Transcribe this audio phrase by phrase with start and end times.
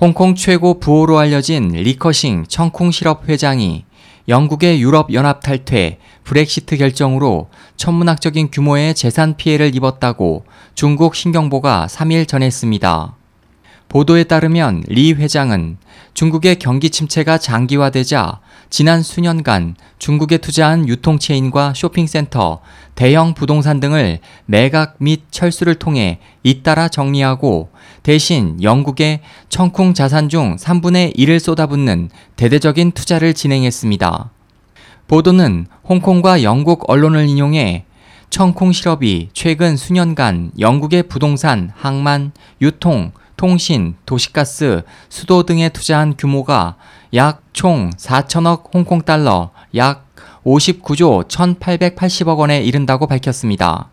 [0.00, 3.84] 홍콩 최고 부호로 알려진 리커싱 청콩 실업 회장이
[4.26, 13.14] 영국의 유럽 연합 탈퇴, 브렉시트 결정으로 천문학적인 규모의 재산 피해를 입었다고 중국 신경보가 3일 전했습니다.
[13.94, 15.76] 보도에 따르면 리 회장은
[16.14, 22.58] 중국의 경기 침체가 장기화되자 지난 수년간 중국에 투자한 유통체인과 쇼핑센터,
[22.96, 27.70] 대형 부동산 등을 매각 및 철수를 통해 잇따라 정리하고
[28.02, 34.28] 대신 영국의 청콩 자산 중 3분의 1을 쏟아붓는 대대적인 투자를 진행했습니다.
[35.06, 37.84] 보도는 홍콩과 영국 언론을 인용해
[38.28, 43.12] 청콩 실업이 최근 수년간 영국의 부동산, 항만, 유통,
[43.44, 46.76] 통신, 도시가스, 수도 등에 투자한 규모가
[47.12, 50.06] 약 총 4천억 홍콩 달러, 약
[50.44, 53.90] 59조 1,880억 원에 이른다고 밝혔습니다.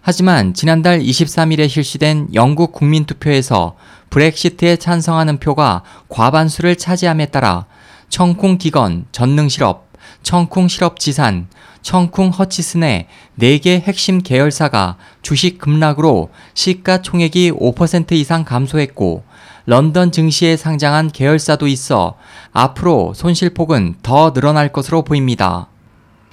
[0.00, 3.76] 하지만 지난달 23일에 실시된 영국 국민투표에서
[4.10, 7.66] 브렉시트에 찬성하는 표가 과반수를 차지함에 따라
[8.08, 9.85] 청콩 기건, 전능 실업,
[10.22, 11.48] 청콩 실업 지산,
[11.82, 13.06] 청콩 허치슨의
[13.38, 19.24] 4개 핵심 계열사가 주식 급락으로 시가 총액이 5% 이상 감소했고
[19.66, 22.16] 런던 증시에 상장한 계열사도 있어
[22.52, 25.68] 앞으로 손실폭은 더 늘어날 것으로 보입니다.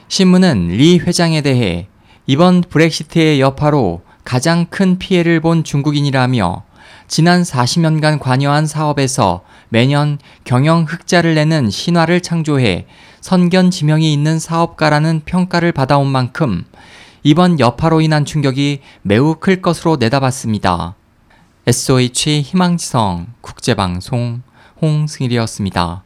[0.07, 1.88] 신문은 리 회장에 대해
[2.25, 6.63] 이번 브렉시트의 여파로 가장 큰 피해를 본 중국인이라며
[7.07, 12.87] 지난 40년간 관여한 사업에서 매년 경영 흑자를 내는 신화를 창조해
[13.21, 16.65] 선견 지명이 있는 사업가라는 평가를 받아온 만큼
[17.23, 20.95] 이번 여파로 인한 충격이 매우 클 것으로 내다봤습니다.
[21.65, 24.41] SOH 희망지성 국제방송
[24.81, 26.03] 홍승일이었습니다.